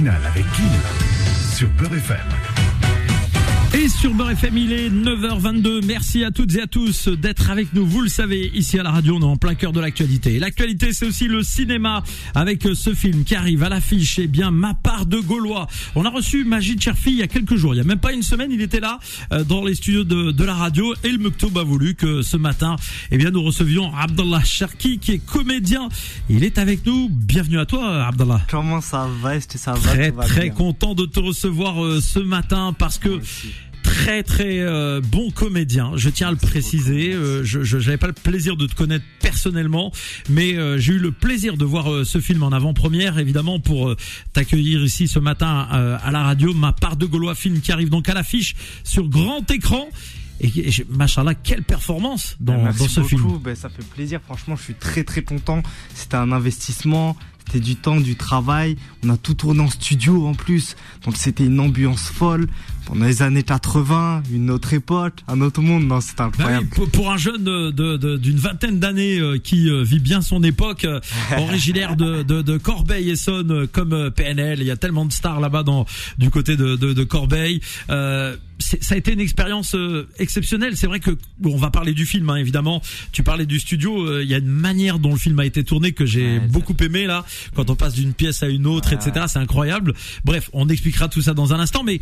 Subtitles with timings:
[0.00, 0.70] avec Kim
[1.54, 2.51] sur Beurre.
[3.74, 5.82] Et sur Beurre FM, il est 9h22.
[5.86, 7.86] Merci à toutes et à tous d'être avec nous.
[7.86, 10.38] Vous le savez, ici à la radio, on est en plein cœur de l'actualité.
[10.38, 12.02] L'actualité, c'est aussi le cinéma
[12.34, 14.18] avec ce film qui arrive à l'affiche.
[14.18, 15.68] Eh bien, Ma part de Gaulois.
[15.94, 17.74] On a reçu Magid Cherfi il y a quelques jours.
[17.74, 19.00] Il y a même pas une semaine, il était là
[19.32, 22.36] euh, dans les studios de, de la radio et le Mektoub a voulu que ce
[22.36, 22.76] matin,
[23.10, 25.88] eh bien, nous recevions Abdallah Cherki qui est comédien.
[26.28, 27.08] Il est avec nous.
[27.10, 28.42] Bienvenue à toi, Abdallah.
[28.50, 29.36] Comment ça va?
[29.36, 29.78] Est-ce que ça va?
[29.94, 30.50] Très Tout va très bien?
[30.52, 33.18] content de te recevoir euh, ce matin parce que
[33.92, 35.92] très très euh, bon comédien.
[35.96, 37.12] Je tiens à le préciser.
[37.12, 39.92] Euh, je j'avais pas le plaisir de te connaître personnellement,
[40.30, 43.90] mais euh, j'ai eu le plaisir de voir euh, ce film en avant-première, évidemment, pour
[43.90, 43.96] euh,
[44.32, 46.54] t'accueillir ici ce matin euh, à la radio.
[46.54, 49.86] Ma part de Gaulois film qui arrive donc à l'affiche sur grand écran.
[50.40, 53.08] Et, et machallah, quelle performance dans, Merci dans ce beaucoup.
[53.08, 53.38] film.
[53.44, 54.20] Ben, ça fait plaisir.
[54.24, 55.62] Franchement, je suis très très content.
[55.94, 57.16] C'était un investissement.
[57.46, 58.76] C'était du temps, du travail.
[59.04, 60.76] On a tout tourné en studio en plus.
[61.04, 62.46] Donc c'était une ambiance folle.
[62.86, 65.84] Pendant les années 80, une autre époque, un autre monde.
[65.86, 66.90] Non, c'était Bah oui, incroyable.
[66.90, 70.42] pour, un jeune de- de- de- d'une vingtaine d'années euh, qui euh, vit bien son
[70.42, 70.98] époque, euh,
[71.38, 75.86] originaire de, de, de Corbeil-Essonne comme PNL, il y a tellement de stars là-bas dans
[76.18, 77.60] du côté de, de, de Corbeil.
[77.90, 80.76] Euh, c'est- ça a été une expérience euh, exceptionnelle.
[80.76, 82.82] C'est vrai que bon, on va parler du film, hein, évidemment.
[83.12, 84.06] Tu parlais du studio.
[84.06, 86.46] euh, Il y a une manière dont le film a été tourné que j'ai Ouais,
[86.48, 87.24] beaucoup aimé là.
[87.54, 88.96] Quand on passe d'une pièce à une autre, Ouais.
[88.96, 89.26] etc.
[89.28, 89.94] C'est incroyable.
[90.24, 92.00] Bref, on expliquera tout ça dans un instant, mais.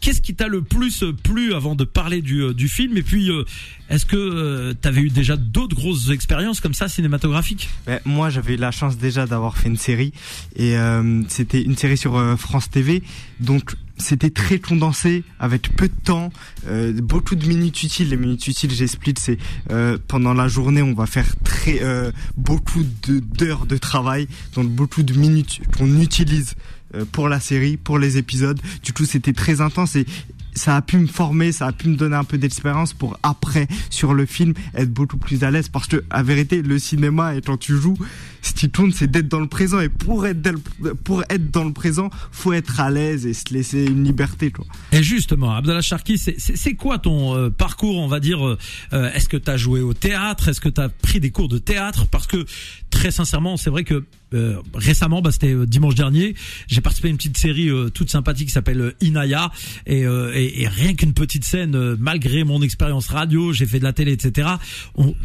[0.00, 2.96] Qu'est-ce qui t'a le plus euh, plu avant de parler du, euh, du film?
[2.96, 3.42] Et puis, euh,
[3.90, 7.68] est-ce que tu avais eu déjà d'autres grosses expériences comme ça cinématographiques?
[7.84, 10.12] Ben, moi, j'avais eu la chance déjà d'avoir fait une série
[10.54, 13.02] et euh, c'était une série sur euh, France TV.
[13.40, 16.30] Donc c'était très condensé avec peu de temps,
[16.68, 18.10] euh, beaucoup de minutes utiles.
[18.10, 19.38] Les minutes utiles, j'explique, c'est
[19.70, 24.68] euh, pendant la journée, on va faire très euh, beaucoup de d'heures de travail, donc
[24.68, 26.54] beaucoup de minutes qu'on utilise
[26.94, 28.60] euh, pour la série, pour les épisodes.
[28.82, 30.06] Du coup, c'était très intense et
[30.54, 33.68] ça a pu me former, ça a pu me donner un peu d'expérience pour après
[33.90, 37.42] sur le film être beaucoup plus à l'aise parce que à vérité le cinéma et
[37.42, 37.96] quand tu joues
[38.42, 41.50] ce qui tourne c'est d'être dans le présent et pour être dans le, pour être
[41.50, 44.64] dans le présent faut être à l'aise et se laisser une liberté quoi.
[44.92, 48.58] Et justement, Abdallah Sharki, c'est- quoi ton euh, parcours, on va dire euh,
[48.92, 50.48] euh, Est-ce que tu as joué au théâtre?
[50.48, 52.06] Est-ce que tu as pris des cours de théâtre?
[52.06, 52.44] Parce que
[52.90, 54.04] très sincèrement, c'est vrai que
[54.34, 56.34] euh, récemment, bah, c'était euh, dimanche dernier,
[56.66, 59.50] j'ai participé à une petite série euh, toute sympathique qui s'appelle Inaya,
[59.86, 63.94] et, et, et rien qu'une petite scène, malgré mon expérience radio, j'ai fait de la
[63.94, 64.48] télé, etc.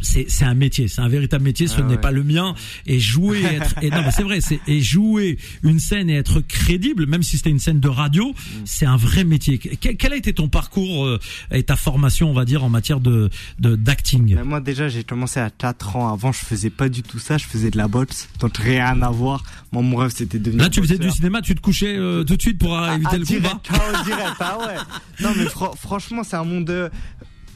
[0.02, 1.68] C'est un métier, c'est un véritable métier.
[1.68, 1.98] Ce Ah n'est ouais.
[2.02, 2.56] pas le mien.
[2.86, 6.16] Et jouer, et être, et non, mais c'est vrai, c'est et jouer une scène et
[6.16, 8.34] être crédible, même si c'était une scène de radio,
[8.66, 9.58] c'est un vrai métier.
[9.58, 11.20] Quel, quel a été ton parcours euh,
[11.52, 13.30] et ta formation, on va dire, en matière de
[13.60, 14.34] de- d'acting?
[14.36, 17.38] Mais moi déjà j'ai commencé à 4 ans avant je faisais pas du tout ça
[17.38, 20.64] je faisais de la boxe donc rien à voir moi mon rêve c'était de devenir
[20.64, 23.10] Là, tu faisais du cinéma, tu te couchais euh, tout de suite pour Ah, éviter
[23.14, 23.84] ah, le direct, combat.
[23.94, 24.76] ah direct, ah ouais.
[25.24, 26.90] Non mais fr- franchement c'est un monde euh,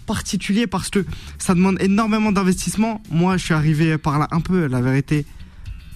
[0.06, 1.06] particulier parce que
[1.38, 3.02] ça demande énormément d'investissement.
[3.12, 5.26] Moi je suis arrivé par là un peu la vérité.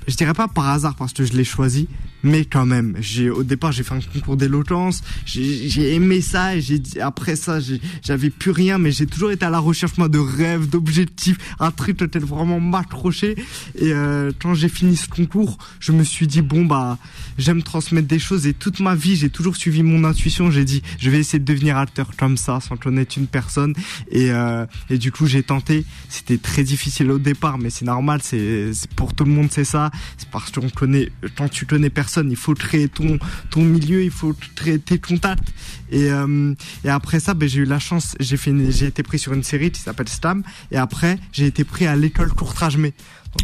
[0.08, 1.88] Je dirais pas par hasard parce que je l'ai choisi,
[2.24, 2.96] mais quand même.
[3.00, 7.00] J'ai au départ j'ai fait un concours d'éloquence, j'ai j'ai aimé ça et j'ai dit
[7.00, 7.60] après ça
[8.04, 11.72] j'avais plus rien, mais j'ai toujours été à la recherche moi de rêves, d'objectifs, un
[11.72, 13.36] truc auquel vraiment m'accrocher.
[13.78, 16.98] Et euh, quand j'ai fini ce concours, je me suis dit bon bah
[17.38, 20.52] j'aime transmettre des choses et toute ma vie j'ai toujours suivi mon intuition.
[20.52, 23.74] J'ai dit je vais essayer de devenir acteur comme ça sans connaître une personne
[24.10, 25.86] et euh, et du coup j'ai tenté.
[26.10, 28.20] C'était très difficile au départ, mais c'est normal.
[28.24, 29.92] C'est- pour tout le monde c'est ça.
[30.18, 33.18] C'est parce qu'on connaît quand tu connais personne, il faut créer ton
[33.50, 35.48] ton milieu, il faut créer tes contacts.
[35.92, 38.16] Et euh, et après ça, ben j'ai eu la chance.
[38.20, 41.64] J'ai fait j'ai été pris sur une série qui s'appelle Stam et après j'ai été
[41.64, 42.92] pris à l'école Courtrage Donc,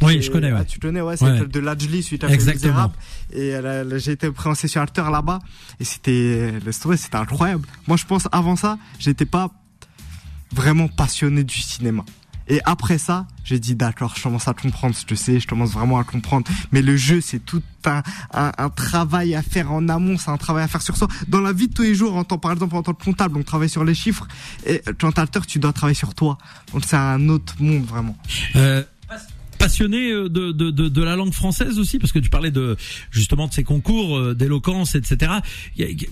[0.02, 0.60] Oui, je connais, ouais.
[0.62, 1.34] ah, tu connais, ouais, c'est Ouais.
[1.34, 2.92] l'école de l'Ajli, suite à Exactement.
[3.32, 5.40] Et euh, j'ai été pris en session acteur là-bas.
[5.80, 7.66] Et c'était, c'était incroyable.
[7.88, 9.50] Moi, je pense, avant ça, j'étais pas
[10.54, 12.04] vraiment passionné du cinéma.
[12.50, 16.00] Et après ça, j'ai dit d'accord, je commence à comprendre, je sais, je commence vraiment
[16.00, 16.50] à comprendre.
[16.72, 20.38] Mais le jeu, c'est tout un, un, un travail à faire en amont, c'est un
[20.38, 21.08] travail à faire sur soi.
[21.28, 23.38] Dans la vie de tous les jours, en tant, par exemple, en tant que comptable,
[23.38, 24.28] on travaille sur les chiffres.
[24.66, 26.38] Et quand t'es acteur, tu dois travailler sur toi.
[26.74, 28.18] Donc c'est un autre monde, vraiment.
[28.56, 28.84] Euh,
[29.68, 32.78] passionné euh, de, de, de, de la langue française aussi parce que tu parlais de
[33.12, 35.32] justement de ces concours euh, d'éloquence etc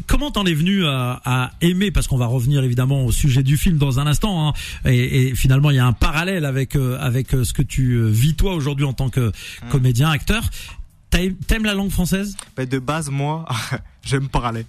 [0.08, 3.56] comment t'en es venu à, à aimer parce qu'on va revenir évidemment au sujet du
[3.56, 4.54] film dans un instant hein,
[4.86, 8.36] et, et finalement il y a un parallèle avec euh, avec ce que tu vis
[8.36, 9.32] toi aujourd'hui en tant que
[9.70, 10.50] comédien acteur
[11.48, 12.36] t'aimes la langue française?
[12.56, 13.46] Ben, de base, moi,
[14.04, 14.66] j'aime parler.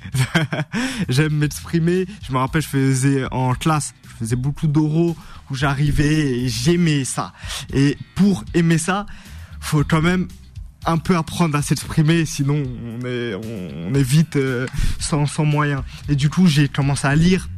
[1.08, 2.06] j'aime m'exprimer.
[2.26, 5.16] Je me rappelle, je faisais en classe, je faisais beaucoup d'oraux
[5.50, 7.32] où j'arrivais et j'aimais ça.
[7.72, 9.06] Et pour aimer ça,
[9.60, 10.28] faut quand même
[10.86, 14.66] un peu apprendre à s'exprimer, sinon on est, on, est vite euh,
[15.00, 15.82] sans, sans moyens.
[16.08, 17.48] Et du coup, j'ai commencé à lire.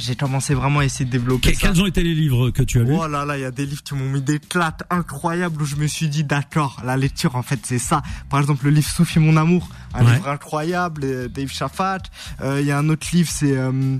[0.00, 1.60] J'ai commencé vraiment à essayer de développer ça.
[1.68, 2.94] Quels ont été les livres que tu as lus?
[2.98, 5.66] Oh là là, il y a des livres qui m'ont mis des clates incroyables où
[5.66, 8.02] je me suis dit d'accord, la lecture en fait c'est ça.
[8.30, 10.14] Par exemple le livre Sophie mon amour, un Ouais.
[10.14, 11.98] livre incroyable, euh, Dave Chaffat.
[12.40, 13.98] Euh, Il y a un autre livre, c'est euh,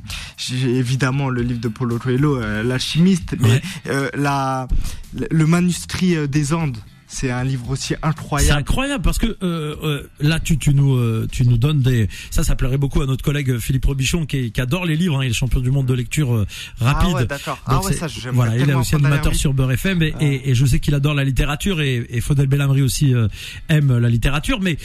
[0.65, 3.63] évidemment le livre de Paulo Coelho, euh, l'alchimiste, mais Ouais.
[3.89, 4.67] euh, la
[5.31, 6.79] le manuscrit des Andes.
[7.13, 8.61] C'est un livre aussi C'est incroyable.
[8.61, 12.45] incroyable parce que euh, euh, là tu, tu nous euh, tu nous donnes des ça
[12.45, 15.31] ça plairait beaucoup à notre collègue Philippe Robichon qui, qui adore les livres hein, il
[15.31, 16.47] est champion du monde de lecture euh,
[16.79, 17.59] rapide Ah ouais, d'accord.
[17.67, 20.23] Ah ouais, ça j'aimerais voilà, il est aussi animateur sur Beurre FM et, Ah.
[20.25, 23.27] et, et je sais qu'il adore la littérature et, et Faudel Bellamri aussi euh,
[23.69, 24.79] aime la littérature, mais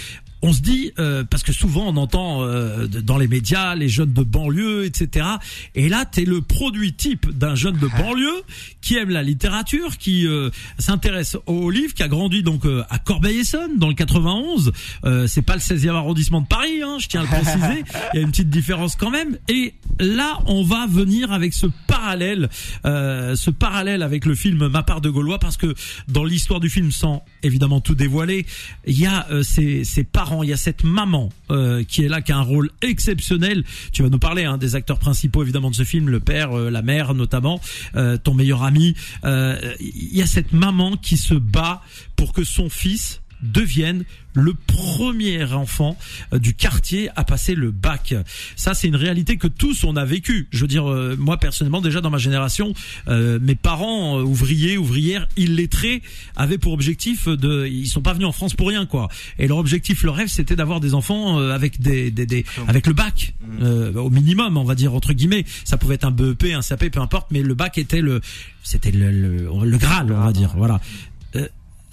[0.46, 4.14] on se dit euh, parce que souvent on entend euh, dans les médias les jeunes
[4.14, 5.26] de banlieue, etc.
[5.74, 8.44] Et là, t'es le produit type d'un jeune de banlieue
[8.86, 13.00] qui aime la littérature, qui euh, s'intéresse aux livres, qui a grandi donc euh, à
[13.00, 14.72] Corbeil-Essonnes dans le 91.
[15.06, 17.84] Euh, c'est pas le 16e arrondissement de Paris, hein, je tiens à le préciser.
[18.14, 19.40] Il y a une petite différence quand même.
[19.50, 22.50] Et là, on va venir avec ce parallèle,
[22.86, 25.74] euh, ce parallèle avec le film Ma part de Gaulois, parce que
[26.08, 28.46] dans l'histoire du film, sans évidemment tout dévoiler,
[28.86, 32.08] il y a euh, ces, ces parents, il y a cette maman euh, qui est
[32.08, 33.64] là, qui a un rôle exceptionnel.
[33.92, 36.70] Tu vas nous parler hein, des acteurs principaux évidemment de ce film, le père, euh,
[36.70, 37.62] la mère notamment,
[37.96, 38.96] euh, ton meilleur ami.
[39.24, 41.82] Euh, Il y a cette maman qui se bat
[42.16, 44.04] pour que son fils devienne
[44.34, 45.98] le premier enfant
[46.34, 48.14] euh, du quartier à passer le bac.
[48.56, 50.48] Ça, c'est une réalité que tous on a vécu.
[50.52, 52.74] Je veux dire, euh, moi personnellement, déjà dans ma génération,
[53.08, 56.02] euh, mes parents euh, ouvriers, ouvrières, illettrés,
[56.36, 59.08] avaient pour objectif de, ils sont pas venus en France pour rien, quoi.
[59.40, 62.88] Et leur objectif, leur rêve, c'était d'avoir des enfants euh, avec des, des, des avec
[62.88, 65.46] le bac, euh, au minimum, on va dire entre guillemets.
[65.64, 68.20] Ça pouvait être un BEP, un CAP, peu importe, mais le bac était le,
[68.64, 70.54] c'était le, le, le Graal, on va dire.
[70.58, 70.82] Voilà.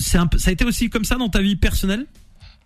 [0.03, 2.07] C'est un peu, ça a été aussi comme ça dans ta vie personnelle?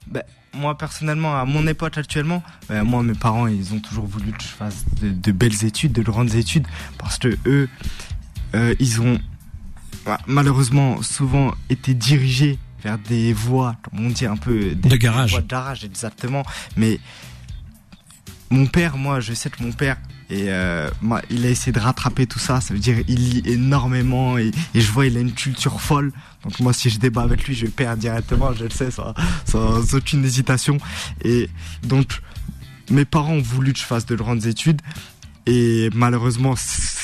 [0.06, 0.22] Ben,
[0.54, 4.42] moi personnellement, à mon époque actuellement, ben, moi mes parents ils ont toujours voulu que
[4.42, 6.66] je fasse de, de belles études, de grandes études,
[6.98, 7.68] parce que eux,
[8.54, 9.18] euh, ils ont
[10.04, 14.96] bah, malheureusement souvent été dirigés vers des voies, comme on dit un peu, des, De
[14.96, 15.30] garage.
[15.30, 16.44] des voies de garage exactement.
[16.76, 17.00] Mais
[18.50, 19.96] mon père, moi, je sais que mon père.
[20.28, 22.60] Et euh, moi, il a essayé de rattraper tout ça.
[22.60, 26.12] Ça veut dire il lit énormément et, je vois il a une culture folle.
[26.42, 28.52] Donc moi, si je débat avec lui, je perds directement.
[28.52, 29.14] Je le sais, sans,
[29.44, 30.78] sans aucune hésitation.
[31.22, 31.48] Et
[31.82, 32.20] donc,
[32.90, 34.82] mes parents ont voulu que je fasse de grandes études.
[35.46, 36.54] Et malheureusement,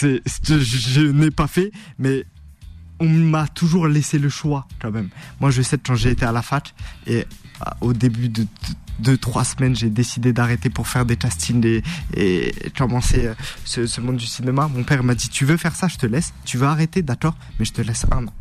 [0.00, 1.70] je, je n'ai pas fait.
[1.98, 2.24] Mais
[2.98, 5.08] on m'a toujours laissé le choix quand même.
[5.40, 6.74] Moi, je sais que quand j'ai été à la fac
[7.06, 7.26] et
[7.80, 8.46] au début de
[8.98, 11.82] deux trois semaines, j'ai décidé d'arrêter pour faire des castings
[12.14, 13.34] et, commencer euh,
[13.64, 14.68] ce, ce monde du cinéma.
[14.68, 16.32] Mon père m'a dit tu veux faire ça, je te laisse.
[16.44, 18.32] Tu veux arrêter, d'accord, mais je te laisse un an.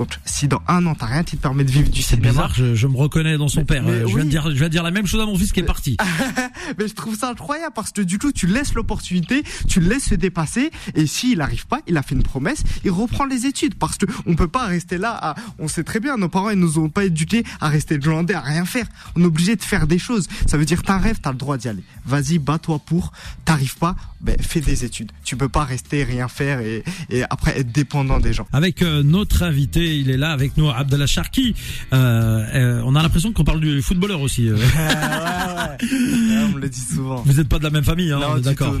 [0.00, 2.30] Donc si dans un an t'as rien qui te permet de vivre du C'est cinéma,
[2.30, 3.82] bizarre, je, je me reconnais dans son père.
[3.82, 4.28] mais je, viens de oui.
[4.28, 5.98] dire, je viens de dire la même chose à mon fils qui est parti.
[6.78, 10.06] mais je trouve ça incroyable parce que du coup tu laisses l'opportunité, tu le laisses
[10.06, 13.74] se dépasser et s'il n'arrive pas, il a fait une promesse, il reprend les études
[13.74, 15.18] parce que on peut pas rester là.
[15.20, 18.32] À, on sait très bien, nos parents ils nous ont pas éduqués à rester glandés,
[18.32, 18.86] à rien faire.
[19.16, 20.28] On est obligé de faire des choses.
[20.46, 21.84] Ça veut dire t'as un rêve, t'as le droit d'y aller.
[22.06, 23.12] Vas-y, bats-toi pour.
[23.44, 25.12] T'arrives pas, ben fais des études.
[25.24, 28.46] Tu peux pas rester rien faire et, et après être dépendant des gens.
[28.54, 31.54] Avec euh, notre invité, il est là avec nous, Abdallah Sharki.
[31.92, 34.48] Euh, euh, on a l'impression qu'on parle du footballeur aussi.
[34.48, 34.56] euh.
[35.82, 37.22] on me le dit souvent.
[37.24, 38.74] Vous n'êtes pas de la même famille, hein, d'accord.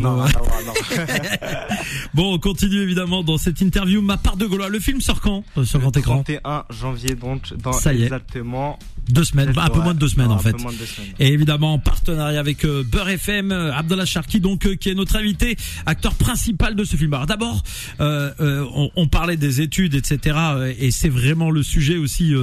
[2.14, 4.02] Bon, on continue évidemment dans cette interview.
[4.02, 4.68] Ma part de Gaulois.
[4.68, 6.22] Le film sort quand sur grand écran?
[6.24, 8.04] 31 janvier donc dans Ça y est.
[8.04, 8.78] exactement
[9.12, 10.52] Deux semaines, bah, un peu Ouais, moins de deux semaines non, en un fait.
[10.52, 11.12] peu moins de deux semaines.
[11.18, 14.94] Et évidemment en partenariat avec euh, Beurre FM, euh, Abdallah Sharki donc euh, qui est
[14.94, 17.14] notre invité, acteur principal de ce film.
[17.14, 17.62] Alors d'abord,
[18.00, 20.36] euh, on, on parlait des études, etc.
[20.78, 22.34] et c'est vraiment le sujet aussi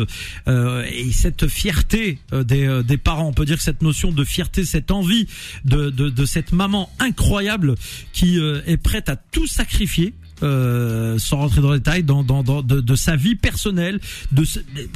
[0.48, 3.28] et cette fierté des, des parents.
[3.28, 5.28] On peut dire que cette notion de fierté, cette envie
[5.66, 7.76] de, de, de cette maman incroyable
[8.14, 10.14] qui est prête à tout sacrifier.
[10.44, 14.00] Euh, sans rentrer dans les détails, dans, dans, dans de, de sa vie personnelle,
[14.32, 14.44] de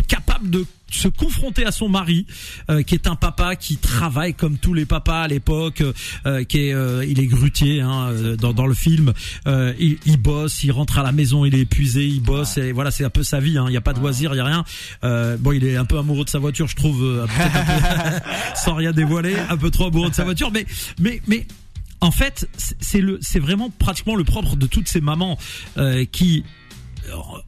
[0.07, 2.25] capable de se confronter à son mari,
[2.69, 5.81] euh, qui est un papa qui travaille comme tous les papas à l'époque,
[6.25, 9.13] euh, qui est, euh, il est grutier hein, euh, dans, dans le film.
[9.47, 12.57] Euh, il, il bosse, il rentre à la maison, il est épuisé, il bosse.
[12.57, 13.57] Et voilà, c'est un peu sa vie.
[13.57, 13.63] hein.
[13.69, 14.65] Il n'y a pas de loisirs, il y a rien.
[15.05, 18.19] Euh, bon, il est un peu amoureux de sa voiture, je trouve, euh, peut-être un
[18.19, 18.25] peu-
[18.65, 20.51] sans rien dévoiler, un peu trop amoureux de sa voiture.
[20.51, 20.65] Mais,
[20.99, 21.47] mais, mais
[22.01, 22.47] en fait,
[22.79, 25.37] c'est- le, c'est vraiment pratiquement le propre de toutes ces mamans
[25.77, 26.43] euh, qui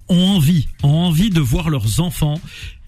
[0.09, 2.39] ont envie, ont envie de voir leurs enfants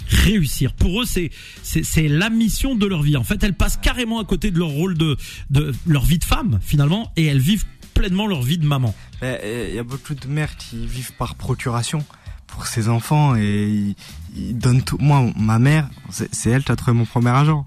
[0.07, 0.73] réussir.
[0.73, 1.31] Pour eux, c'est
[1.63, 3.17] c'est la mission de leur vie.
[3.17, 5.17] En fait, elles passent carrément à côté de leur rôle de
[5.49, 8.93] de leur vie de femme finalement, et elles vivent pleinement leur vie de maman.
[9.21, 12.03] Mais, euh, Il y a beaucoup de mères qui vivent par procuration.
[12.47, 13.95] pour ses enfants et
[14.35, 14.97] il, donne tout.
[14.99, 17.65] Moi, ma mère, c'est elle qui a trouvé mon premier agent.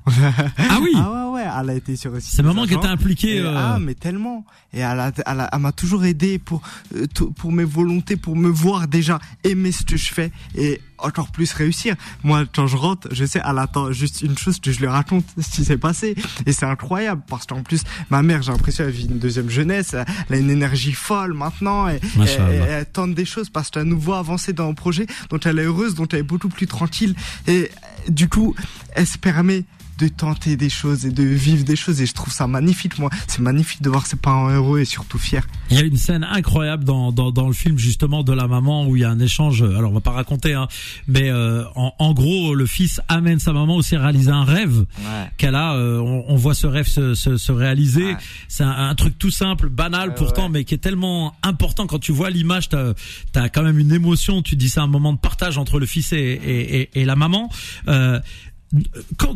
[0.58, 0.92] Ah oui.
[0.96, 2.34] Ah ouais, ouais, elle a été sur aussi.
[2.34, 3.40] C'est maman qui était impliquée.
[3.40, 4.44] Euh, Ah, mais tellement.
[4.72, 6.60] Et elle, a, elle, a- elle m'a toujours aidé pour,
[6.96, 7.06] euh,
[7.36, 11.52] pour mes volontés, pour me voir déjà aimer ce que je fais et encore plus
[11.52, 11.94] réussir.
[12.24, 15.24] Moi, quand je rentre, je sais, elle attend juste une chose que je lui raconte
[15.40, 16.16] ce qui s'est passé.
[16.44, 19.94] Et c'est incroyable parce qu'en plus, ma mère, j'ai l'impression, elle vit une deuxième jeunesse.
[20.28, 24.00] Elle a une énergie folle maintenant et, et, elle tente des choses parce qu'elle nous
[24.00, 27.14] voit avancer dans un projet dont elle est heureuse, dont elle est beaucoup plus tranquille.
[27.46, 27.70] Et
[28.08, 28.54] du coup,
[28.94, 29.64] elle se permet
[29.98, 33.10] de tenter des choses et de vivre des choses et je trouve ça magnifique moi
[33.26, 35.40] c'est magnifique de voir ses parents heureux et surtout fiers
[35.70, 38.86] Il y a une scène incroyable dans, dans, dans le film justement de la maman
[38.86, 39.62] où il y a un échange.
[39.62, 40.68] Alors on va pas raconter, hein,
[41.06, 44.78] mais euh, en, en gros le fils amène sa maman aussi à réaliser un rêve
[44.78, 45.74] ouais qu'elle a.
[45.74, 48.04] euh, on, on voit ce rêve se, se, se réaliser.
[48.12, 48.16] Ouais.
[48.48, 50.48] C'est un, un truc tout simple, banal Ouais, pourtant, ouais.
[50.50, 52.68] mais qui est tellement important quand tu vois l'image.
[52.68, 52.92] T'as
[53.34, 54.42] as quand même une émotion.
[54.42, 57.16] Tu dis c'est un moment de partage entre le fils et, et, et, et la
[57.16, 57.50] maman.
[57.88, 58.20] Euh,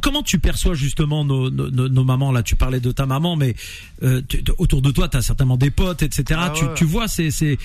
[0.03, 2.43] Comment tu perçois justement nos, nos, nos- mamans là?
[2.43, 3.55] Tu parlais de ta maman, mais
[4.03, 6.39] euh, tu- autour de toi, tu as certainement des potes, etc.
[6.43, 6.75] Ah tu, ouais.
[6.75, 7.59] tu vois, c'est c'est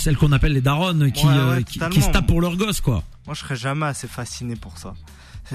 [0.00, 2.56] celles qu'on appelle les daronnes qui, Ouais, ouais, euh, qui, qui se tapent pour leurs
[2.56, 3.02] gosses, quoi.
[3.26, 4.94] moi je serais jamais assez fasciné pour ça.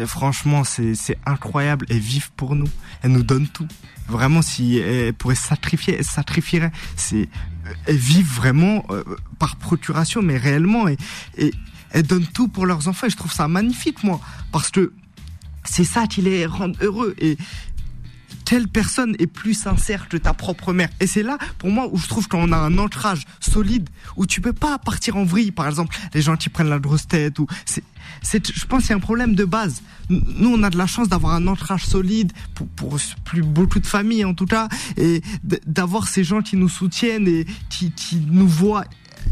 [0.05, 1.86] Franchement c'est c'est incroyable.
[1.89, 2.67] Elles vivent pour nous.
[3.03, 3.67] Elles nous donnent tout.
[4.08, 6.72] Vraiment si elles pourraient sacrifier elles sacrifieraient.
[6.96, 7.29] C'est
[7.86, 9.03] elles vivent vraiment euh,
[9.38, 10.88] par procuration mais réellement.
[10.88, 10.98] Et,
[11.38, 11.53] et
[11.91, 13.05] elles donnent tout pour leurs enfants.
[13.05, 14.20] Et je trouve ça magnifique moi.
[14.51, 14.91] Parce que
[15.65, 17.15] c'est ça qui les rend heureux.
[17.20, 17.38] Et
[18.46, 20.89] quelle personne est plus sincère que ta propre mère.
[21.00, 24.41] Et c'est là, pour moi, où je trouve qu'on a un ancrage solide, où tu
[24.41, 27.48] peux pas partir en vrille, par exemple, les gens qui prennent la grosse tête, ou
[27.65, 27.84] c'est,
[28.22, 29.82] c'est, je pense, a un problème de base.
[30.10, 34.25] Nous, on a de la chance d'avoir un ancrage solide pour, plus beaucoup de familles,
[34.25, 34.67] en tout cas,
[34.98, 35.22] et
[35.65, 37.93] d'avoir ces gens qui nous soutiennent et qui
[38.29, 38.86] nous voient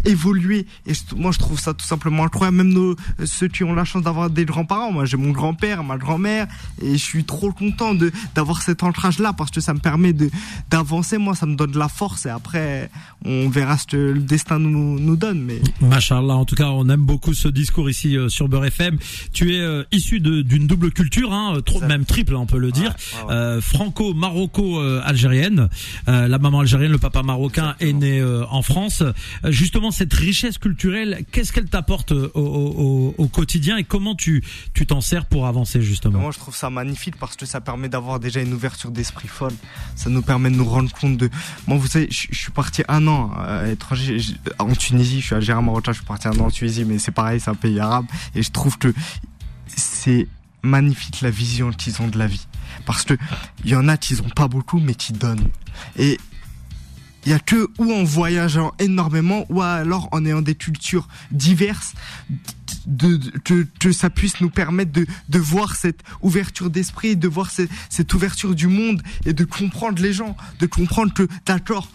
[0.06, 2.58] évoluer et je- moi je trouve ça tout simplement incroyable.
[2.58, 2.96] Même nos,
[3.26, 4.92] ceux qui ont la chance d'avoir des grands-parents.
[4.92, 6.48] Moi j'ai mon grand-père ma grand-mère.
[6.82, 10.14] Et je suis trop content de d'avoir cet ancrage là parce que ça me permet
[10.14, 10.30] de
[10.70, 11.18] d'avancer.
[11.18, 12.26] Moi ça me donne de la force.
[12.26, 12.90] Et après
[13.26, 15.42] on verra ce que le destin nous nous donne.
[15.42, 18.98] Mais Machallah, en tout cas, on aime beaucoup ce discours ici euh, sur Beurre FM.
[19.34, 22.58] Tu es euh, issu de- d'une double culture, hein, euh, trop, même triple, on peut
[22.58, 23.34] le dire, ouais, ouais.
[23.34, 25.70] Euh, franco-maroco-algérienne.
[26.08, 29.02] Euh, la maman algérienne, le papa marocain est né euh, en France.
[29.02, 29.12] Euh,
[29.82, 35.02] justement, cette richesse culturelle, qu'est-ce qu'elle t'apporte euh, au, quotidien et comment tu tu t'en
[35.02, 36.20] sers pour avancer justement?
[36.20, 39.54] Moi, je trouve ça magnifique parce que ça permet d'avoir déjà une ouverture d'esprit folle.
[39.96, 41.30] Ça nous permet de nous rendre compte de.
[41.68, 45.22] Moi, vous savez, je, suis parti un an à l'étranger, je- en Tunisie.
[45.22, 45.94] Je suis algérien marocain.
[45.94, 48.06] Je suis parti un an en Tunisie, mais c'est pareil, c'est un pays arabe.
[48.36, 48.94] Et je trouve que
[49.68, 50.28] c'est
[50.62, 52.46] magnifique la vision qu'ils ont de la vie.
[52.86, 53.16] Parce que
[53.64, 55.48] il y en a qui ont pas beaucoup, mais qui donnent.
[55.98, 56.20] Et
[57.26, 61.94] il y a que ou en voyageant énormément ou alors en ayant des cultures diverses
[62.86, 63.20] de,
[63.80, 68.14] que ça puisse nous permettre de, de voir cette ouverture d'esprit, de voir cette, cette
[68.14, 71.90] ouverture du monde et de comprendre les gens, de comprendre que d'accord.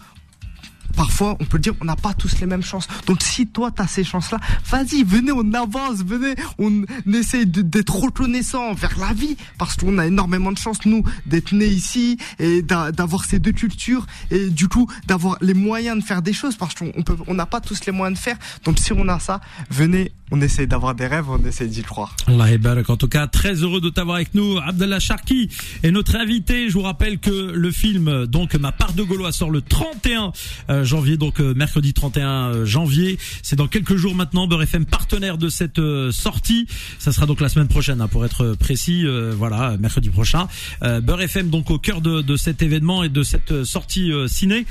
[0.97, 2.87] Parfois, on peut dire, on n'a pas tous les mêmes chances.
[3.05, 4.39] Donc, si toi, tu as ces chances-là,
[4.69, 10.07] vas-y, venez, on avance, venez, on essaye d'être reconnaissant vers la vie, parce qu'on a
[10.07, 14.67] énormément de chance, nous, d'être nés ici, et d'a- d'avoir ces deux cultures, et du
[14.67, 18.17] coup, d'avoir les moyens de faire des choses, parce qu'on n'a pas tous les moyens
[18.19, 18.37] de faire.
[18.65, 19.39] Donc, si on a ça,
[19.69, 22.15] venez, on essaye d'avoir des rêves, on essaye d'y croire.
[22.27, 22.67] Allah est.
[22.89, 24.57] En tout cas, très heureux de t'avoir avec nous.
[24.57, 25.49] Abdallah Sharki
[25.83, 26.69] est notre invité.
[26.69, 30.33] Je vous rappelle que le film, donc, Ma part de Gaulois sort le 31
[30.69, 33.17] euh, janvier, donc euh, mercredi 31 euh, janvier.
[33.41, 34.47] C'est dans quelques jours maintenant.
[34.47, 35.79] Beurre FM partenaire de cette
[36.11, 36.67] sortie.
[36.99, 39.05] Ça sera donc la semaine prochaine, hein, pour être précis.
[39.37, 40.47] voilà, mercredi prochain.
[40.81, 44.65] Beurre FM donc au cœur de, de cet événement et de cette sortie ciné.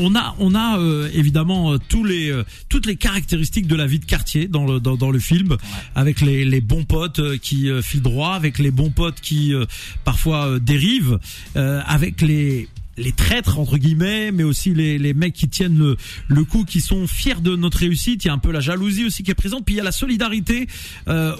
[0.00, 3.86] On a, on a euh, évidemment euh, tous les, euh, toutes les caractéristiques de la
[3.86, 5.56] vie de quartier dans le, dans, dans le film,
[5.94, 9.52] avec les, les bons potes euh, qui euh, filent droit, avec les bons potes qui
[9.52, 9.64] euh,
[10.04, 11.18] parfois euh, dérivent,
[11.56, 12.68] euh, avec les
[13.00, 16.80] les traîtres entre guillemets, mais aussi les, les mecs qui tiennent le, le coup, qui
[16.80, 18.24] sont fiers de notre réussite.
[18.24, 19.64] Il y a un peu la jalousie aussi qui est présente.
[19.64, 20.66] Puis il y a la solidarité.
[21.06, 21.32] Euh,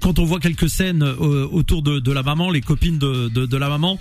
[0.00, 3.44] quand on voit quelques scènes euh, autour de, de la maman, les copines de, de,
[3.44, 3.98] de la maman,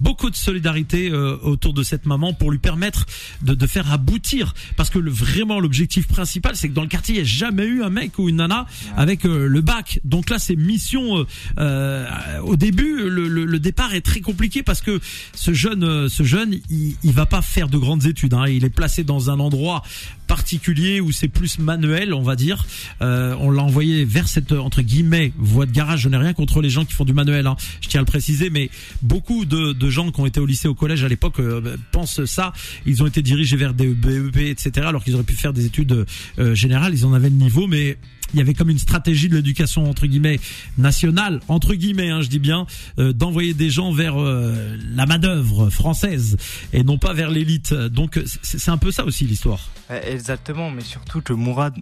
[0.00, 3.06] beaucoup de solidarité euh, autour de cette maman pour lui permettre
[3.42, 4.54] de, de faire aboutir.
[4.76, 7.64] Parce que le, vraiment l'objectif principal, c'est que dans le quartier, il n'y a jamais
[7.64, 8.66] eu un mec ou une nana
[8.96, 10.00] avec euh, le bac.
[10.04, 11.26] Donc là, c'est mission.
[11.58, 12.08] euh,
[12.42, 15.00] au début, le, le, le départ est très compliqué parce que
[15.34, 18.34] ce jeune, ce jeune, il, il va pas faire de grandes études.
[18.34, 18.46] Hein.
[18.48, 19.82] Il est placé dans un endroit
[20.30, 22.64] particulier où c'est plus manuel, on va dire.
[23.02, 26.02] Euh, on l'a envoyé vers cette entre guillemets voie de garage.
[26.02, 27.48] Je n'ai rien contre les gens qui font du manuel.
[27.48, 27.56] Hein.
[27.80, 28.70] Je tiens à le préciser, mais
[29.02, 32.24] beaucoup de, de gens qui ont été au lycée, au collège à l'époque euh, pensent
[32.26, 32.52] ça.
[32.86, 34.86] Ils ont été dirigés vers des BEP, etc.
[34.86, 36.06] Alors qu'ils auraient pu faire des études
[36.38, 36.94] euh, générales.
[36.94, 37.98] Ils en avaient le niveau, mais
[38.34, 40.40] il y avait comme une stratégie de l'éducation entre guillemets
[40.78, 42.66] nationale, entre guillemets, hein, je dis bien,
[42.98, 46.36] euh, d'envoyer des gens vers euh, la main d'œuvre française
[46.72, 47.72] et non pas vers l'élite.
[47.74, 49.68] Donc c'est un peu ça aussi l'histoire.
[49.90, 51.74] Exactement, mais surtout que Mourad,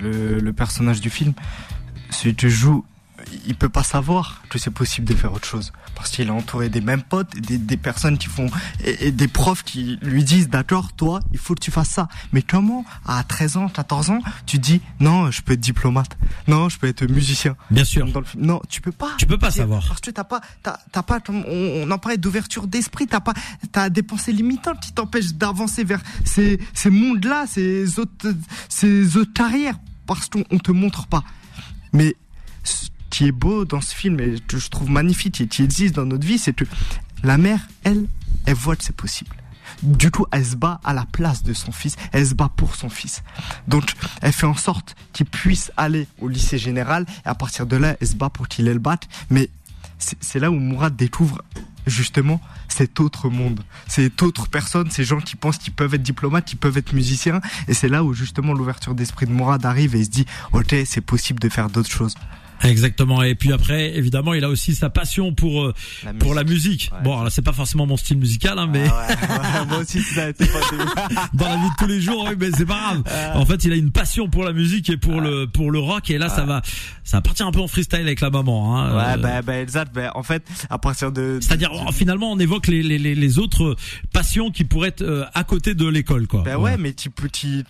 [0.00, 1.32] le, le personnage du film,
[2.10, 2.84] si tu joues
[3.46, 6.68] il peut pas savoir que c'est possible de faire autre chose parce qu'il est entouré
[6.68, 8.46] des mêmes potes, des, des personnes qui font
[8.84, 12.08] et, des profs qui lui disent d'accord, toi, il faut que tu fasses ça.
[12.32, 16.16] Mais comment à 13 ans, 14 ans, tu dis non, je peux être diplomate,
[16.48, 17.56] non, je peux être musicien.
[17.70, 18.06] Bien sûr.
[18.36, 19.12] Non, tu peux pas.
[19.18, 23.06] Tu peux pas savoir parce que t'as pas, t'as, pas, on, en parlait d'ouverture d'esprit,
[23.06, 23.34] t'as pas,
[23.72, 28.34] t'as des pensées limitantes qui t'empêchent d'avancer vers ces ces mondes-là, ces autres
[28.68, 31.22] ces autres carrières parce qu'on te montre pas.
[31.92, 32.16] Mais
[33.14, 36.04] qui est beau dans ce film et que je trouve magnifique et qui existe dans
[36.04, 36.64] notre vie, c'est que
[37.22, 38.06] la mère, elle,
[38.44, 39.36] elle voit que c'est possible.
[39.84, 42.74] Du coup, elle se bat à la place de son fils, elle se bat pour
[42.74, 43.22] son fils.
[43.68, 43.84] Donc,
[44.20, 47.96] elle fait en sorte qu'il puisse aller au lycée général et à partir de là,
[48.00, 49.06] elle se bat pour qu'il ait le bac.
[49.30, 49.48] Mais
[49.98, 51.40] c'est là où Mourad découvre
[51.86, 56.46] justement cet autre monde, cette autre personne, ces gens qui pensent qu'ils peuvent être diplomates,
[56.46, 57.40] qui peuvent être musiciens.
[57.68, 60.74] Et c'est là où justement l'ouverture d'esprit de Mourad arrive et il se dit, ok,
[60.84, 62.16] c'est possible de faire d'autres choses.
[62.64, 63.22] Exactement.
[63.22, 66.90] Et puis après, évidemment, il a aussi sa passion pour euh, la pour la musique.
[67.02, 70.28] Bon, alors c'est pas forcément mon style musical, hein, mais ah moi aussi, ça a
[70.30, 70.44] été
[71.34, 72.26] dans la vie de tous les jours.
[72.28, 73.36] Oui, mais c'est pas grave.
[73.36, 76.10] En fait, il a une passion pour la musique et pour le pour le rock.
[76.10, 76.62] Et là, ça va
[77.04, 78.76] ça va partir un peu en freestyle avec la maman.
[78.76, 79.94] Hein, ouais, bah, bah, exact.
[79.94, 83.76] Bah, en fait, à partir de c'est-à-dire finalement, on évoque les, les les autres
[84.12, 86.42] passions qui pourraient être euh, à côté de l'école, quoi.
[86.42, 87.64] Bah ouais, mais tu petit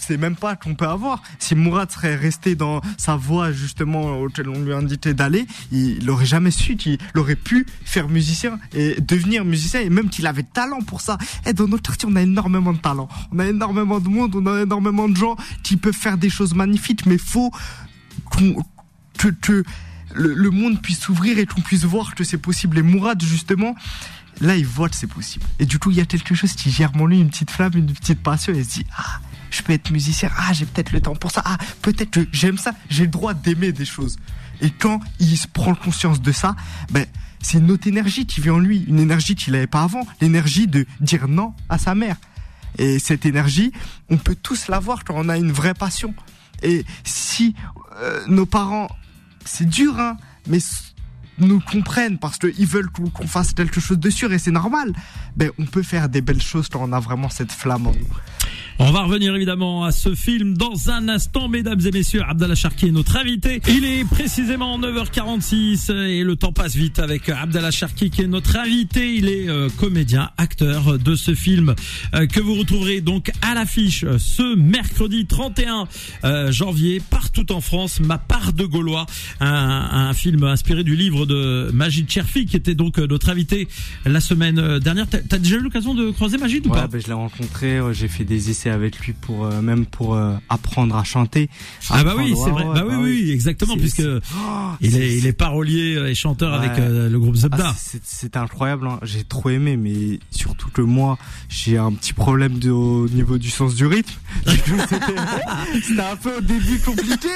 [0.00, 1.22] c'est même pas qu'on peut avoir.
[1.38, 6.08] Si Mourad serait resté dans sa voie justement auquel on lui a indiqué d'aller, il,
[6.10, 10.42] aurait jamais su qu'il aurait pu faire musicien et devenir musicien et même qu'il avait
[10.42, 11.18] talent pour ça.
[11.46, 13.08] Et dans notre quartier, on a énormément de talent.
[13.32, 16.54] On a énormément de monde, on a énormément de gens qui peuvent faire des choses
[16.54, 17.52] magnifiques, mais faut
[18.30, 19.64] que,
[20.14, 22.78] le, monde puisse s'ouvrir et qu'on puisse voir que c'est possible.
[22.78, 23.74] Et Mourad, justement,
[24.40, 25.44] là, il voit que c'est possible.
[25.58, 27.72] Et du coup, il y a quelque chose qui gère en lui, une petite flamme,
[27.74, 30.92] une petite passion, et il se dit, ah, je peux être musicien, ah j'ai peut-être
[30.92, 34.16] le temps pour ça, ah peut-être que j'aime ça, j'ai le droit d'aimer des choses.
[34.60, 36.54] Et quand il se prend conscience de ça,
[36.90, 37.06] ben
[37.42, 40.66] c'est une autre énergie qui vient en lui, une énergie qu'il n'avait pas avant, l'énergie
[40.66, 42.16] de dire non à sa mère.
[42.78, 43.72] Et cette énergie,
[44.10, 46.14] on peut tous l'avoir quand on a une vraie passion.
[46.62, 47.54] Et si
[47.96, 48.88] euh, nos parents,
[49.44, 50.58] c'est dur, hein, mais
[51.38, 54.92] nous comprennent parce qu'ils veulent qu'on fasse quelque chose de sûr et c'est normal,
[55.36, 58.08] ben on peut faire des belles choses quand on a vraiment cette flamme en nous.
[58.82, 62.22] On va revenir évidemment à ce film dans un instant, mesdames et messieurs.
[62.26, 63.60] Abdallah Sharki est notre invité.
[63.68, 68.56] Il est précisément 9h46 et le temps passe vite avec Abdallah Sharki qui est notre
[68.56, 69.14] invité.
[69.14, 71.74] Il est euh, comédien, acteur de ce film
[72.14, 75.86] euh, que vous retrouverez donc à l'affiche ce mercredi 31
[76.24, 78.00] euh, janvier partout en France.
[78.00, 79.04] Ma part de Gaulois,
[79.40, 83.68] un, film inspiré du livre de Magid Cherfi qui était donc notre invité
[84.06, 85.06] la semaine dernière.
[85.06, 86.86] T'as déjà eu l'occasion de croiser Magid ou pas?
[86.86, 90.34] ben, Je l'ai rencontré, j'ai fait des essais avec lui pour euh, même pour euh,
[90.48, 91.48] apprendre à chanter.
[91.90, 92.64] Ah bah oui, c'est vrai.
[92.64, 96.78] bah, oui, bah oui, exactement, puisque oh, il est, il est parolier et chanteur avec
[96.78, 97.72] euh, le groupe Zebda.
[97.74, 98.86] Ah, c'est incroyable.
[98.86, 98.98] Hein.
[99.02, 103.50] J'ai trop aimé, mais surtout que moi, j'ai un petit problème de, au niveau du
[103.50, 104.14] sens du rythme.
[105.82, 107.28] C'était un peu au début compliqué,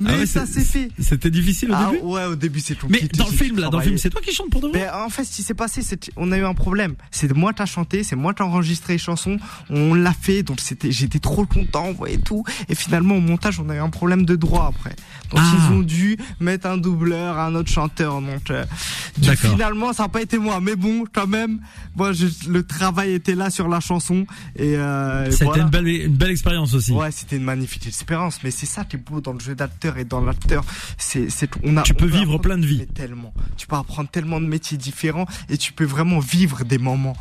[0.00, 0.90] mais ah ça s'est fait.
[0.98, 2.04] C'était difficile au ah, début.
[2.04, 3.08] Ouais, au début c'est compliqué.
[3.12, 4.80] Mais dans le film, là, dans le film, c'est toi qui chantes pour de vrai.
[4.80, 6.94] Ben, en fait, ce qui s'est passé, c'est on a eu un problème.
[7.10, 9.38] C'est moi qui a chanté, c'est moi qui a enregistré les chansons.
[9.70, 12.44] On l'a fait, donc c'était, j'étais trop content, voyez tout.
[12.68, 14.94] Et finalement, au montage, on a eu un problème de droit après.
[15.30, 15.52] Donc ah.
[15.54, 18.20] ils ont dû mettre un doubleur, un autre chanteur.
[18.20, 18.64] Donc euh,
[19.36, 21.60] finalement, ça n'a pas été moi, mais bon, quand même,
[21.96, 22.12] moi,
[22.48, 24.26] le travail était là sur la chanson
[24.56, 24.76] et.
[24.76, 26.92] Euh, c'était une belle, une belle expérience aussi.
[26.92, 28.40] Ouais, c'était une magnifique expérience.
[28.44, 30.64] Mais c'est ça qui est beau dans le jeu d'acteur et dans l'acteur.
[30.96, 31.82] C'est, c'est, on a.
[31.82, 32.86] Tu peux vivre plein de vies.
[32.86, 33.32] Tellement.
[33.56, 37.16] Tu peux apprendre tellement de métiers différents et tu peux vraiment vivre des moments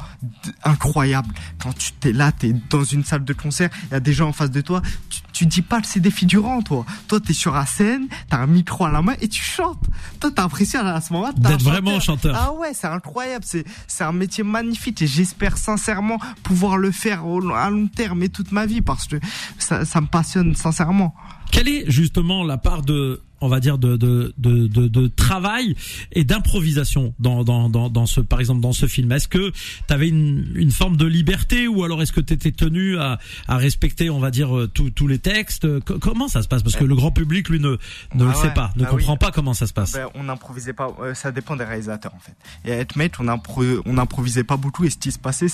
[0.64, 4.14] incroyables quand tu t'es là, t'es dans une salle de concert, il y a des
[4.14, 6.86] gens en face de toi, tu, tu dis pas que c'est des figurants, toi.
[7.08, 9.84] Toi, t'es sur la scène, t'as un micro à la main et tu chantes.
[10.20, 12.36] Toi, t'as l'impression à ce moment-là d'être vraiment chanteur.
[12.40, 13.46] Ah ouais, c'est incroyable.
[13.48, 17.24] C'est, c'est un métier magnifique et j'espère sincèrement pouvoir le faire
[17.56, 19.18] à long terme et toute ma vie parce que
[19.60, 21.14] ça, ça me passionne sincèrement.
[21.52, 25.76] Quelle est justement la part de on va dire de de de, de, de travail
[26.12, 29.94] et d'improvisation dans, dans dans dans ce par exemple dans ce film Est-ce que tu
[29.94, 33.58] avais une une forme de liberté ou alors est-ce que tu étais tenu à à
[33.58, 35.68] respecter on va dire euh, tous tous les textes?
[35.82, 36.64] Co- Comment ça se passe?
[36.64, 37.78] Parce que le grand public lui ne ne
[38.26, 38.98] Ah le sait ouais, pas, ne bah oui.
[39.00, 39.94] comprend pas comment ça se passe.
[39.94, 42.36] Ben, on n'improvisait pas, euh, ça dépend des réalisateurs en fait.
[42.66, 45.48] Et à Headmate, on, impro- on improvisait pas beaucoup et ce qui se passait,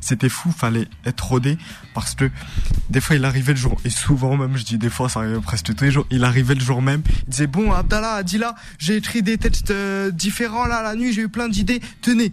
[0.00, 1.56] c'était fou, fallait être rodé
[1.94, 2.30] parce que
[2.88, 5.40] des fois il arrivait le jour, et souvent même, je dis des fois, ça arrivait
[5.40, 8.96] presque tous les jours, il arrivait le jour même, il disait bon Abdallah, là, j'ai
[8.96, 12.32] écrit des textes euh, différents là la nuit, j'ai eu plein d'idées, tenez.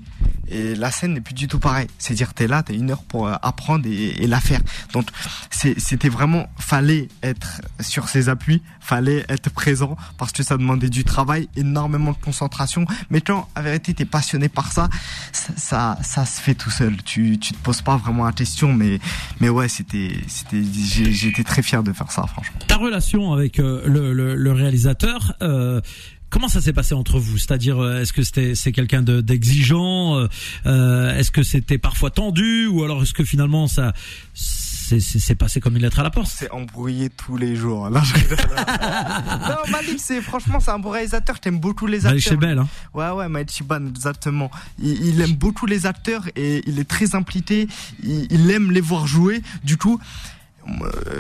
[0.50, 1.88] Et la scène n'est plus du tout pareil.
[1.98, 4.62] C'est dire t'es là, t'as une heure pour euh, apprendre et, et la faire.
[4.94, 5.08] Donc
[5.52, 11.04] c'était vraiment, fallait être sur ses appuis, fallait être présent parce que ça demandait du
[11.04, 12.86] travail, énormément de concentration.
[13.10, 14.90] Mais quand, en vérité, t'es passionné par ça,
[15.32, 16.96] ça, ça, se fait tout seul.
[17.04, 19.00] Tu, tu te poses pas vraiment la question, mais,
[19.40, 22.60] mais ouais, c'était, c'était, j'étais très fier de faire ça, franchement.
[22.68, 25.82] Ta relation avec euh, le, le, le réalisateur, euh,
[26.30, 27.38] comment ça s'est passé entre vous?
[27.38, 30.16] C'est-à-dire, euh, est-ce que c'était c'est quelqu'un de- d'exigeant?
[30.18, 30.28] Euh,
[30.66, 32.68] euh, Est-ce que c'était parfois tendu?
[32.68, 33.94] Ou alors est-ce que finalement ça
[34.34, 37.56] c'est c'est- c'est passé comme une lettre à la On poste s'est embrouillé tous les
[37.58, 37.90] jours.
[38.04, 38.38] Je rigole.
[39.50, 41.40] non, Malik, c'est, franchement, c'est un bon réalisateur.
[41.42, 42.34] T'aimes beaucoup les Malik acteurs.
[42.42, 44.50] Chebel, hein Ouais, ouais, Maël Chiban, exactement.
[44.82, 47.68] Il, il aime beaucoup les acteurs et il est très impliqué.
[48.02, 49.42] Il, il aime les voir jouer.
[49.66, 50.00] Du coup,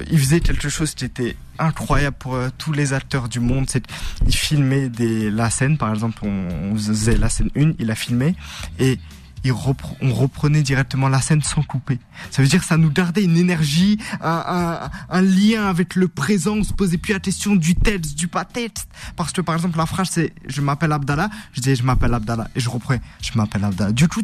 [0.09, 3.65] il faisait quelque chose qui était incroyable pour euh, tous les acteurs du monde.
[3.69, 3.83] C'est
[4.25, 8.35] il filmait la scène, par exemple, on, faisait la scène 1, il a filmé
[8.79, 8.99] et
[9.45, 11.99] repre- on reprenait directement la scène sans couper.
[12.31, 16.07] Ça veut dire que ça nous gardait une énergie, un, un, un lien avec le
[16.07, 16.55] présent.
[16.57, 18.89] On se posait plus la question du texte, du pas texte.
[19.15, 22.47] Parce que par exemple la phrase c'est je m'appelle Abdallah, je disais je m'appelle Abdallah
[22.55, 23.91] et je reprenais je m'appelle Abdallah.
[23.91, 24.21] Du coup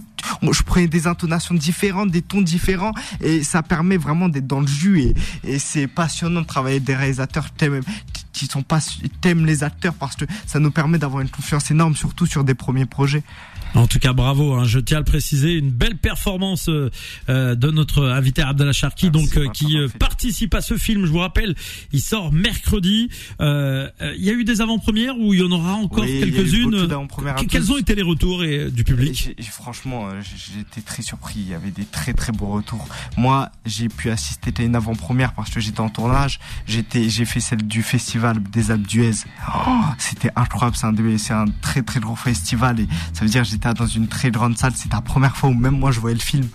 [0.51, 4.67] je prenais des intonations différentes, des tons différents et ça permet vraiment d'être dans le
[4.67, 7.81] jus et, c'est passionnant de travailler des réalisateurs qui t'aiment-
[8.51, 8.79] sont pas
[9.21, 12.55] t'aimes les acteurs parce que ça nous permet d'avoir une confiance énorme surtout sur des
[12.55, 13.23] premiers projets.
[13.75, 14.53] En tout cas, bravo.
[14.53, 16.89] Hein, je tiens à le préciser, une belle performance euh,
[17.29, 21.05] euh, de notre invité Abdallah Sharki, donc euh, qui euh, participe à ce film.
[21.05, 21.55] Je vous rappelle,
[21.91, 23.09] il sort mercredi.
[23.41, 26.19] Euh, euh, Il y a eu des avant-premières ou il y en aura encore Oui,
[26.19, 26.87] quelques-unes?
[27.49, 29.33] Quels ont été les retours et, du public?
[29.37, 31.35] J'ai- Franchement, j'étais très surpris.
[31.37, 32.87] Il y avait des très très beaux retours.
[33.17, 36.39] Moi, j'ai pu assister à une avant-première parce que j'étais en tournage.
[36.67, 39.11] J'étais, j'ai fait celle du festival des Alpes d'Huez.
[39.67, 40.75] Oh, c'était incroyable.
[40.77, 44.31] C'est un, un très très gros festival et ça veut dire que dans une très
[44.31, 44.73] grande salle.
[44.75, 46.47] C'était la première fois où même moi je voyais le film.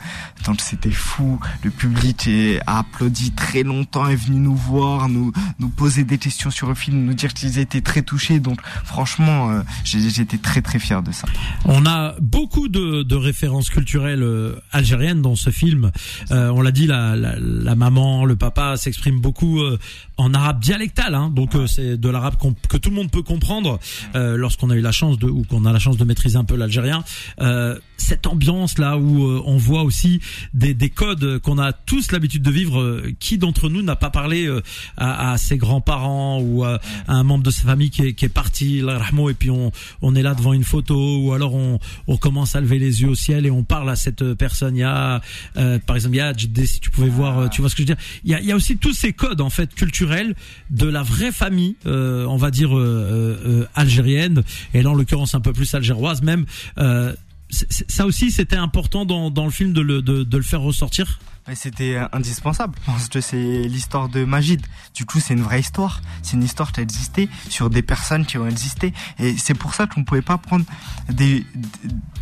[0.45, 1.41] Donc c'était fou.
[1.63, 2.29] Le public
[2.67, 6.75] a applaudi très longtemps, est venu nous voir, nous nous poser des questions sur le
[6.75, 8.41] film, nous dire qu'ils étaient très touchés.
[8.41, 11.27] Donc franchement, euh, j'étais très très fier de ça.
[11.65, 15.93] On a beaucoup de, de références culturelles euh, algériennes dans ce film.
[16.33, 19.79] Euh, on l'a dit, la, la, la maman, le papa s'expriment beaucoup euh,
[20.17, 23.23] en arabe dialectal, hein, donc euh, c'est de l'arabe qu'on- que tout le monde peut
[23.23, 23.79] comprendre
[24.17, 26.45] euh, lorsqu'on a eu la chance de ou qu'on a la chance de maîtriser un
[26.45, 26.98] peu l'algérien.
[27.41, 30.21] Euh, cette ambiance là où euh, on voit aussi
[30.55, 32.81] des, des codes qu'on a tous l'habitude de vivre.
[32.81, 34.63] euh, qui d'entre nous n'a pas parlé euh,
[34.97, 38.25] à, à ses grands-parents ou à, à un membre de sa famille qui est, qui
[38.25, 42.17] est parti, et puis on, on est là devant une photo ou alors on, on
[42.17, 44.77] commence à lever les yeux au ciel et on parle à cette personne.
[44.77, 45.21] Il y a,
[45.57, 46.33] euh, par exemple, il y a
[46.67, 48.05] si tu pouvais voir, euh, tu vois ce que je veux dire.
[48.25, 50.35] Il y a, il y a aussi tous ces codes en fait culturels
[50.71, 54.43] de la vraie famille, euh, on va dire euh, euh, algérienne
[54.75, 56.47] et là en l'occurrence un peu plus algéroise même.
[56.79, 60.37] Euh, c'est- c'est- ça aussi, c'était important dans, dans le film de le, de, de
[60.37, 61.19] le faire ressortir.
[61.55, 64.61] C'était indispensable parce que c'est l'histoire de Magid.
[64.95, 66.03] Du coup, c'est une vraie histoire.
[66.23, 68.93] C'est une histoire qui a existé sur des personnes qui ont existé.
[69.19, 70.67] Et c'est pour ça qu'on pouvait pas prendre
[71.09, 71.47] des,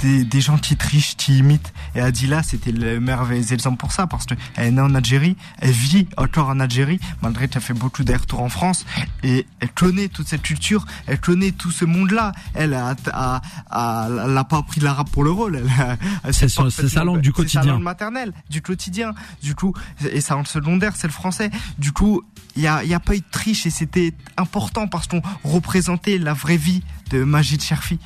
[0.01, 1.73] des, des gens qui trichent, qui imitent.
[1.97, 5.73] Et Adila, c'était le merveilleux exemple pour ça parce qu'elle est née en Algérie, elle
[5.73, 8.87] vit encore en Algérie, malgré qu'elle fait beaucoup d'allers-retours en France.
[9.25, 12.31] Et elle connaît toute cette culture, elle connaît tout ce monde-là.
[12.55, 15.62] Elle a, a, a, elle a pas appris l'arabe pour le rôle.
[16.31, 16.62] C'est sa
[17.02, 17.72] langue du c'est sa quotidien.
[17.72, 19.14] langue maternelle, du quotidien.
[19.42, 19.72] Du coup,
[20.12, 21.50] et ça en secondaire, c'est le français.
[21.79, 22.22] Du coup,
[22.55, 26.18] il y a, y a pas eu de triche et c'était important parce qu'on représentait
[26.18, 27.98] la vraie vie de Majid Cherfi.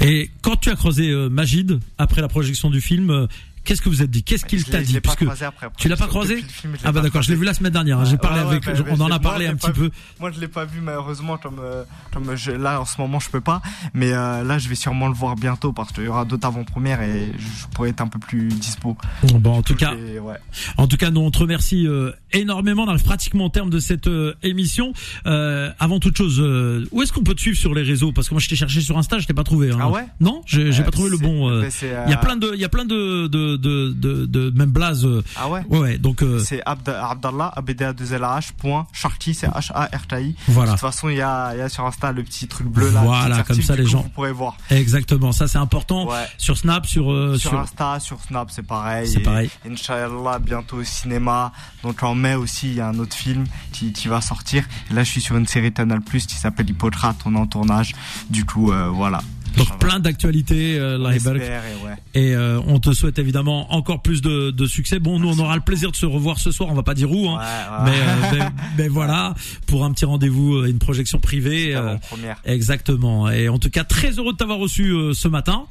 [0.00, 3.28] Et quand tu as croisé euh, Magid après la projection du film, euh,
[3.66, 5.68] qu'est-ce que vous êtes dit Qu'est-ce qu'il t'a dit après, après.
[5.76, 6.42] tu l'as pas croisé
[6.84, 7.98] Ah bah d'accord, je l'ai vu la semaine dernière.
[7.98, 9.90] hein, J'ai Ouais, parlé avec, on en a parlé un petit peu.
[10.20, 13.28] Moi, je l'ai pas vu malheureusement comme euh, comme je, là en ce moment je
[13.28, 13.60] peux pas.
[13.92, 17.02] Mais euh, là, je vais sûrement le voir bientôt parce qu'il y aura d'autres avant-premières
[17.02, 18.96] et je pourrais être un peu plus dispo.
[19.34, 20.36] Bon, en tout cas, ouais.
[20.78, 22.84] en tout cas, nous on te remercie euh, énormément.
[22.84, 24.92] On arrive pratiquement au terme de cette euh, émission.
[25.26, 28.12] Euh, avant toute chose, euh, où est-ce qu'on peut te suivre sur les réseaux?
[28.12, 29.70] Parce que moi, je t'ai cherché sur Insta, je t'ai pas trouvé.
[29.72, 29.78] hein.
[29.80, 30.06] Ah ouais?
[30.20, 31.48] Non, j'ai Euh, pas trouvé le bon.
[31.48, 33.92] euh, c'est, Il y a euh, plein de, il y a plein de, de, de,
[33.92, 35.04] de, de même blaze.
[35.04, 35.62] euh, Ah ouais?
[35.70, 35.98] ouais.
[35.98, 40.34] Donc euh, C'est Abd- Abdallah, abda 2 lh point, Sharti, c'est H-A-R-T-I.
[40.48, 40.72] Voilà.
[40.72, 42.90] De toute façon, il y a, il y a sur Insta le petit truc bleu
[42.90, 43.02] là.
[43.02, 44.56] Voilà, comme ça, les coup, gens- Vous pourrez voir.
[44.70, 45.32] exactement.
[45.32, 46.08] Ça, c'est important.
[46.08, 46.26] Ouais.
[46.38, 47.60] Sur Snap, sur euh, Sur, sur.
[47.60, 49.08] Insta, sur Snap, c'est pareil.
[49.08, 49.50] C'est pareil.
[49.68, 51.52] Inch'Allah, bientôt au cinéma.
[51.82, 54.64] Donc en aussi, il y a un autre film qui, qui va sortir.
[54.90, 57.16] Et là, je suis sur une série Canal Plus qui s'appelle Hippocrate.
[57.24, 57.94] On est en tournage.
[58.30, 59.20] Du coup, euh, voilà.
[59.56, 61.94] Donc plein d'actualités, euh, espère, et ouais.
[62.14, 64.98] Et euh, on te souhaite évidemment encore plus de, de succès.
[64.98, 66.68] Bon, nous on aura le plaisir de se revoir ce soir.
[66.70, 67.38] On va pas dire où, hein.
[67.38, 67.90] Ouais, ouais.
[67.90, 68.46] Mais, euh, mais,
[68.78, 69.34] mais voilà,
[69.66, 71.74] pour un petit rendez-vous, euh, une projection privée.
[71.74, 71.96] Euh,
[72.44, 73.30] exactement.
[73.30, 75.64] Et en tout cas, très heureux de t'avoir reçu euh, ce matin.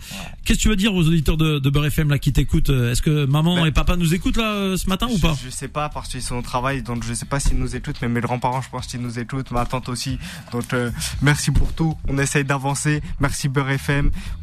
[0.43, 3.02] Qu'est-ce que tu veux dire aux auditeurs de, de Beurre FM là qui t'écoutent Est-ce
[3.02, 5.36] que maman Ben, et papa nous écoutent là ce matin ou pas?
[5.43, 7.98] je, sais pas parce qu'ils sont au travail, donc je sais pas s'ils nous écoutent,
[8.02, 10.17] mais mes grands-parents, je pense qu'ils nous écoutent, ma tante aussi.
[10.52, 11.95] Donc euh, merci pour tout.
[12.08, 13.02] On essaye d'avancer.
[13.19, 13.71] Merci Beurre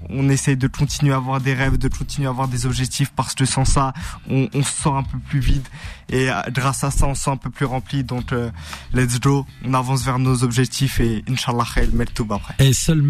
[0.09, 3.35] On essaye de continuer à avoir des rêves, de continuer à avoir des objectifs parce
[3.35, 3.93] que sans ça,
[4.29, 5.67] on, on se sent un peu plus vide.
[6.09, 8.05] Et euh, grâce à ça, on se sent un peu plus rempli.
[8.05, 8.51] Donc euh,
[8.93, 9.47] let's go.
[9.65, 12.55] On avance vers nos objectifs et Inch'Allah, khair, mektoub après.
[12.59, 13.03] Et seul